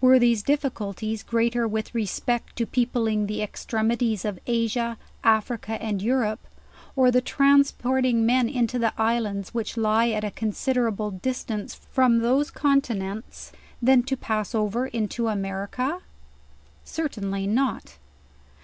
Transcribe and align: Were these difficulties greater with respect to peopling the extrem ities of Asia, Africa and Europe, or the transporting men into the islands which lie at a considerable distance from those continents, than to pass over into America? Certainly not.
Were 0.00 0.18
these 0.18 0.42
difficulties 0.42 1.22
greater 1.22 1.68
with 1.68 1.94
respect 1.94 2.56
to 2.56 2.66
peopling 2.66 3.28
the 3.28 3.38
extrem 3.42 3.90
ities 3.94 4.24
of 4.24 4.40
Asia, 4.44 4.98
Africa 5.22 5.80
and 5.80 6.02
Europe, 6.02 6.40
or 6.96 7.12
the 7.12 7.20
transporting 7.20 8.26
men 8.26 8.48
into 8.48 8.76
the 8.80 8.92
islands 9.00 9.54
which 9.54 9.76
lie 9.76 10.08
at 10.08 10.24
a 10.24 10.32
considerable 10.32 11.12
distance 11.12 11.76
from 11.76 12.18
those 12.18 12.50
continents, 12.50 13.52
than 13.80 14.02
to 14.02 14.16
pass 14.16 14.52
over 14.52 14.88
into 14.88 15.28
America? 15.28 16.00
Certainly 16.84 17.46
not. 17.46 17.98